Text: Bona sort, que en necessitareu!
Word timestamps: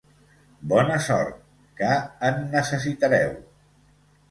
Bona 0.71 0.95
sort, 1.07 1.35
que 1.83 1.91
en 2.31 2.41
necessitareu! 2.57 3.39